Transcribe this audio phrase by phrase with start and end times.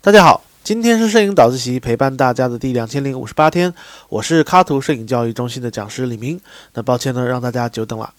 [0.00, 3.72] 大家好，今天是摄影早自习陪伴大家的第两千零五十八天，
[4.10, 6.38] 我是卡图摄影教育中心的讲师李明。
[6.74, 8.12] 那抱歉呢，让大家久等了。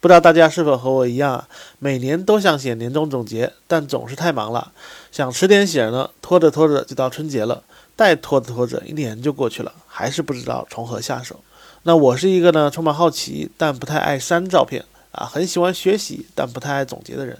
[0.00, 1.48] 不知道大家是否和我一样啊？
[1.78, 4.72] 每年都想写年终总结，但总是太忙了，
[5.12, 7.62] 想迟点写呢，拖着拖着就到春节了，
[7.96, 11.40] 再拖着拖着一年就过去了，还是不知道从何下手。
[11.84, 17.38] 那我是一个呢，充满好奇但不太爱删照片啊，很喜欢学习但不太爱总结的人。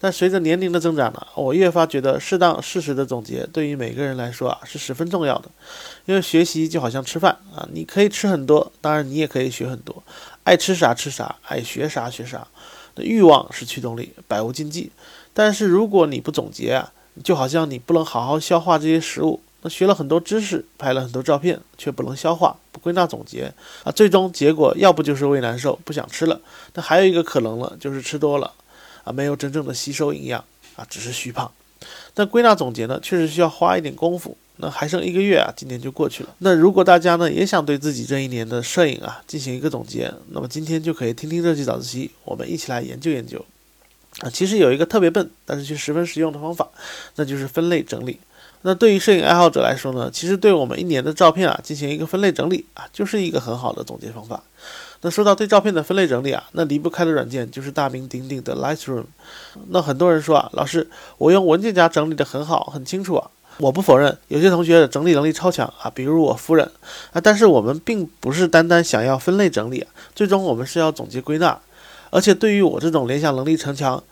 [0.00, 5.50] 但随着年龄的增长呢，我越发觉得适当适时的总结对于每个人来说啊是十分重要的。
[6.06, 10.02] 因为学习就好像吃饭啊，你可以吃很多，当然你也可以学很多，
[10.44, 12.46] 爱吃啥吃啥，爱学啥学啥。
[12.94, 14.92] 那欲望是驱动力，百无禁忌。
[15.34, 16.92] 但是如果你不总结啊，
[17.24, 19.40] 就好像你不能好好消化这些食物。
[19.62, 26.40] 那学了很多知识，拍了很多照片，却不能消化，不归纳总结啊，最终结果要不就是胃难受，不想吃了。
[26.74, 28.52] 那还有一个可能了，就是吃多了。
[29.04, 30.44] 啊，没有真正的吸收营养
[30.76, 31.50] 啊，只是虚胖。
[32.16, 34.36] 那归纳总结呢，确实需要花一点功夫。
[34.60, 36.34] 那还剩一个月啊，今年就过去了。
[36.38, 43.44] 那如果大家呢也想对自己这一年的摄影啊进行一个总结，那么今天就可以听听这期早自习，我们一起来研究研究。
[44.20, 46.68] 啊，其实有一个特别笨，但是却十分实用的方法，
[47.14, 48.18] 那就是分类整理。
[48.62, 54.42] 那对于摄影爱好者来说呢，其实对我们一年的照片啊进行一个分类整理啊，就是一个很好的总结方法。
[55.02, 59.04] 那说到对照片的分类整理啊，那离不开的软件就是大名鼎鼎的 Lightroom。
[59.68, 63.30] 那很多人说啊，老师，我用文件夹整理的很好，很清楚啊。
[63.58, 66.68] 我不否认，有些同学的整理能力超强啊，比如我夫人
[67.12, 67.20] 啊。
[67.20, 69.86] 但是我们并不是单单想要分类整理，
[70.16, 71.56] 最终我们是要总结归纳。
[72.10, 74.02] 而且对于我这种联想能力城强。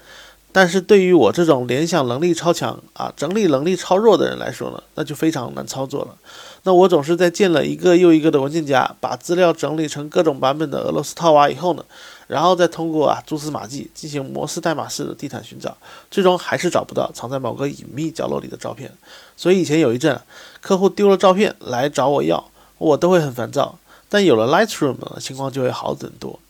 [0.56, 6.16] 但是对于我这种联想能力超强啊、整理能力超弱的人来说呢，那就非常难操作了。
[6.62, 11.84] 那我总是在建了一个又一个的文件夹，把资料整理成各种版本的俄罗斯套娃以后呢，
[12.26, 15.76] 然后再通过啊蛛丝马迹进行摩斯代码式的地毯寻找，
[16.10, 18.90] 最终还是找不到藏在某个隐秘角落里的照片。
[19.36, 20.18] 所以以前有一阵，
[20.62, 22.42] 客户丢了照片来找我要，
[22.78, 23.78] 我都会很烦躁。
[24.08, 26.40] 但有了 Lightroom 呢，情况就会好很多。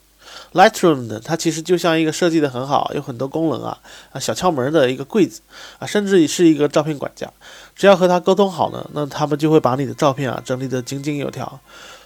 [0.52, 3.78] Lightroom 呢，它其实就像一个设计的很好、有很多功能啊
[4.12, 5.40] 啊小窍门的一个柜子
[5.78, 7.30] 啊，甚至是一个照片管家。
[7.74, 11.60] 只要和他沟通好呢，那他们就会把你的照片啊整理得井井有条。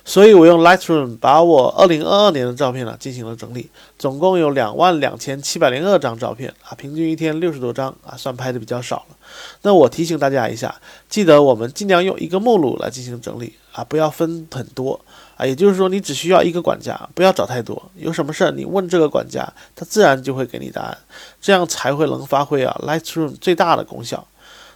[0.05, 9.17] 所以我用 Lightroom 把我2022年的照片呢进行了整理，总共有两万两千七百零二张照片啊，平均一天六十多张啊，算拍的比较少了。
[9.63, 10.75] 那我提醒大家一下，
[11.09, 14.99] 记得我们尽量用一个目录来进行整理啊，不要分很多。
[15.37, 17.83] 啊，也就是说，你只需要一个管家，不要找太多。
[17.97, 20.99] 有什么事儿，你问这个管家，他自然就会给你答案，
[21.41, 24.27] 这样才会能发挥啊 Lightroom 最大的功效。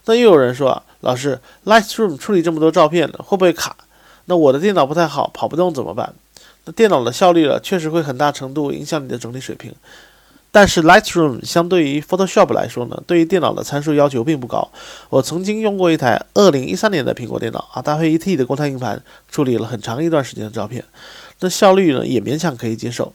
[0.06, 3.76] 那又有人说啊，老师，Lightroom 处理这么多照片会不会卡？
[4.26, 6.14] 那我的电脑不太好，跑不动怎么办？
[6.64, 9.74] 那电脑的效率了，确实会很大程度影响你的整体水平。
[10.50, 14.70] 但是 Lightroom 相对于 Photoshop 来说呢，对于电脑的参数要求并不高。
[15.10, 20.84] 我曾经用过一台2013年的苹果电脑啊，搭配 1T 的固态硬盘，处理了很长一段时间的照片，
[21.40, 23.12] 那效率呢也勉强可以接受。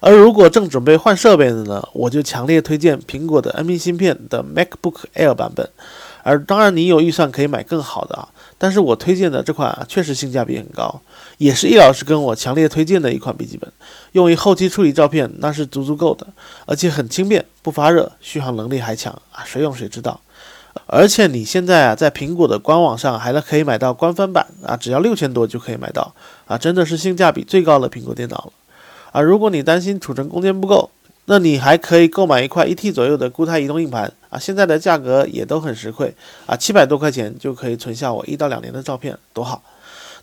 [0.00, 5.68] 而如果正准备换设备的呢，我就强烈推荐苹果的 M1 芯片的 MacBook Air 版本。
[6.22, 8.28] 而当然，你有预算可以买更好的啊。
[8.58, 11.00] 但是我推荐的这款啊，确实性价比很高，
[11.38, 13.72] 也是易老师跟我强烈推荐的一款笔记本，
[14.12, 16.26] 用于后期处理照片那是足足够的，
[16.66, 20.20] 而且很轻便，不发热，续航能力还强啊，谁用谁知道。
[20.86, 26.14] 而且你现在啊，在苹果的官网上还能可以买到官方版啊，只要六千多就可以买到
[26.46, 28.52] 啊，真的是性价比最高的苹果电脑了。
[29.12, 30.90] 啊，如果你担心储存空间不够，
[31.30, 36.14] 那你还可以购买一块一 T 左右的固态移动硬盘啊，现在的价格也都很实惠
[36.46, 39.62] 啊，七百多块钱就可以存下我一到两年的照片，多好！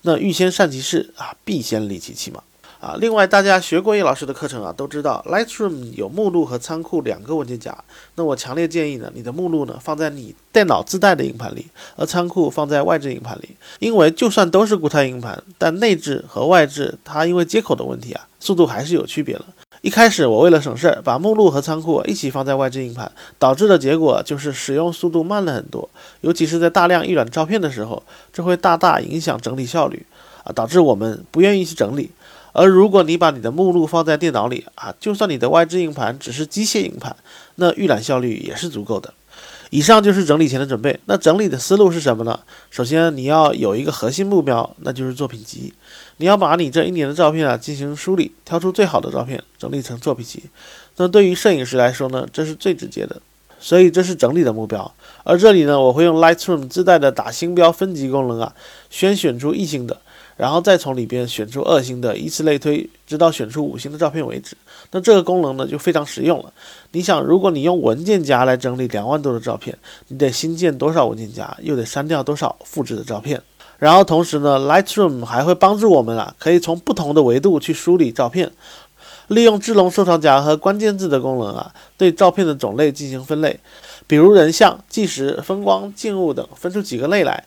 [0.01, 2.41] 那欲先善其事啊，必先利其器嘛。
[2.79, 7.75] 啊，另外大家学过叶老师的课程啊，都知道 Lightroom 有目录和仓库两个文件夹。
[8.16, 13.49] 那我强烈建议呢，你的目录呢放在你电脑自带的硬盘里，而仓库放在外置硬盘里。
[13.77, 19.45] 因为就算都是固态硬盘，但内置和外置它因为接口的问题啊，速度还是有区别的。
[19.85, 25.87] 一开始我为了省事儿，把目录和仓库一起放在外置硬盘，导致的结果就是使用速度慢了很多，
[26.22, 28.02] 尤其是在大量预览照片的时候，
[28.34, 30.03] 这会大大影响整理效率
[30.43, 32.09] 啊，导致我们不愿意去整理。
[32.52, 37.16] 而如果你把你的目录放在电脑里啊，就算你的外置硬盘只是机械硬盘，
[37.58, 39.14] 那预览效率也是足够的。
[39.70, 41.00] 以上就是整理前的准备。
[41.06, 42.40] 那整理的思路是什么呢？
[42.70, 45.73] 首先你要有一个核心目标，那就是作品集。
[46.17, 50.44] 你要把你这一年的照片啊进行梳理，挑出最好的照片，整理成作品集。
[50.97, 53.22] 那对于摄影师来说呢，这是最直接的，
[53.59, 54.90] 所以这是整理的目标。
[55.23, 58.53] 而这里呢，我会用 Lightroom 自带的打星标分级功能啊，
[58.90, 60.00] 先选出异性的。
[60.37, 64.55] 然后再从里边选出二星的，以此类推，直到选出五星的照片为止。
[64.91, 66.52] 那这个功能呢就非常实用了。
[66.91, 69.78] 你想，如果你用文件夹来整理两万多的照片，
[70.09, 73.41] 你得新建多少文件夹，又得删掉多少复制的照片？
[73.78, 78.49] 然后同时呢，Lightroom 还会帮助我们啊，可以从不同的维度去梳理照片，
[79.27, 83.59] 利用智能收藏夹和关键字的功能啊，对照片的种类进行分类，
[84.05, 87.43] 比如人像、纪实、风光、静物等，分出几个类来。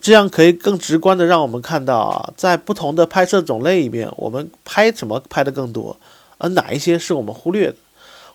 [0.00, 5.96] 这样可以更直观的让我们看到啊，在不同的拍摄种类里面，我们拍什么拍的更多，
[6.38, 7.76] 而哪一些是我们忽略的。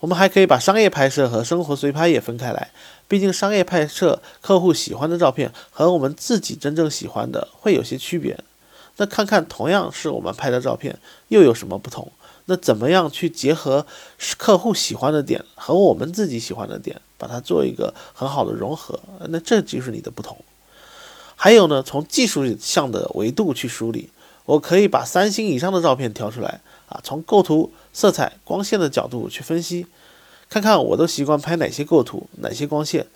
[0.02, 2.70] 我们还可以把商业拍摄和生活随拍也分开来，
[3.08, 8.38] 毕竟商业拍摄客户喜欢的照片和我们自己真正喜欢的会有些区别。
[8.98, 10.96] 那看看同样是我们拍的照片
[11.30, 12.12] 又有什么不同？
[12.46, 13.86] 那怎么样去结合
[14.38, 19.00] 客户喜欢的点和我们自己喜欢的点，把它做一个很好的融合？
[19.30, 20.38] 那这就是你的不同。
[21.36, 24.10] 还有呢，从技术项的维度去梳理，
[24.46, 29.88] 我可以把三星以上的照片挑出来啊，从构图、色彩、光线的角度去分析，
[30.48, 33.08] 看看我都习惯拍哪些构图、哪些光线，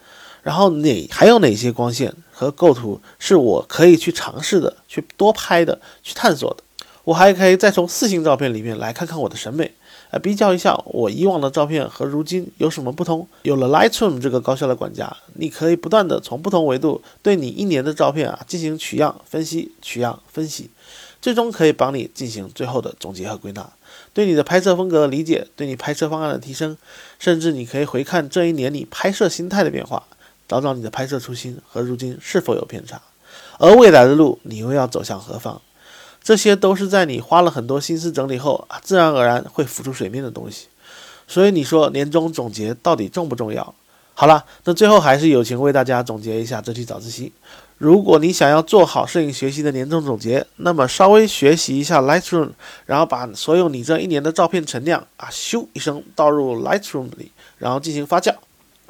[0.43, 6.63] 然后哪还有哪些光线和构图是我可以去尝试的、去多拍的、去探索的。
[7.03, 9.71] 我还可以再从四星照片里面来看看我的审美。
[10.11, 13.27] 来比较一下我以往的照片和如今有什么不同。
[13.43, 20.71] 有了 Lightroom 这个高效的管家，你可以不断的从不同维度对你一年的照片啊进行取样分析、取样分析，
[21.21, 23.69] 最终可以帮你进行最后的总结和归纳，
[24.11, 26.75] 对你的拍摄风格的理解，对你拍摄方案的提升，
[27.19, 30.07] 甚至你可以回看这一年你拍摄心态的变化，
[30.47, 32.99] 找找你的拍摄初心和如今是否有偏差，
[33.59, 35.61] 而未来的路你又要走向何方？
[36.23, 40.67] 这些都是在你花了很多心思整理后啊，自然而然会浮出水面的东西。
[41.27, 43.73] 所以你说年终总结到底重不重要？
[44.13, 47.31] 好了，那最后还是友情为大家总结一下这期早自习。
[47.77, 52.49] 如果你想要做好摄影学习的年终总结，那么稍微学习一下 Lightroom，
[52.85, 58.35] 然后把所有你这一年的照片存量啊，咻一声倒入 Lightroom 里，然后进行发酵。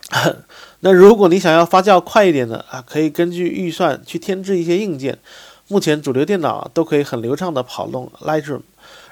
[0.79, 5.19] 那如果你想要发酵快一点的啊，可以根据预算去添置一些硬件。
[5.69, 8.61] 目前主流电脑都可以很流畅的跑动 Lightroom，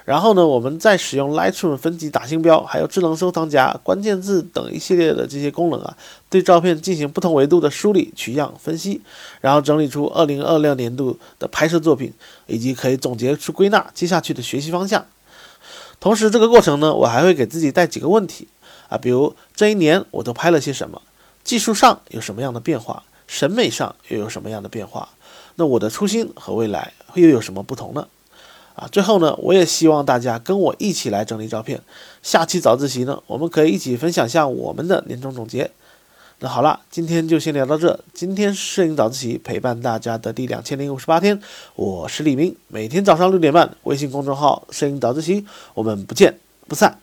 [0.04, 5.96] 然后呢，我们再使用 Lightroom 分级打星标，还有智能收藏夹、关键字等一系列的这些功能啊，
[6.28, 9.00] 对照片进行不同维度的梳理、取样、分析，
[9.40, 12.12] 然后整理出2026年度的拍摄作品，
[12.48, 15.06] 以及可以总结出归纳接下去的学习方向。
[16.00, 18.48] 同时，这个过程呢，我还会给自己带几个问题
[18.88, 21.00] 啊，比如这一年我都拍了些什么，
[21.44, 25.10] 技术上有什么样的变化，审美上又有什么样的变化。
[25.58, 28.06] 那我的初心和未来又有什么不同呢？
[28.76, 31.82] 啊，最后呢，我也希望大家跟我一起来整理照片。
[32.22, 35.68] 下期早自习呢，我们可以一起分享下我们的年终总结。
[36.38, 37.98] 那好了，今天就先聊到这。
[38.14, 41.40] 今天摄影早自习陪伴大家的第两千零五十八天，
[41.74, 45.44] 我是李明，每天早上六点半，微信公众号摄影早自习，
[45.74, 46.38] 我们不见
[46.68, 47.00] 不散。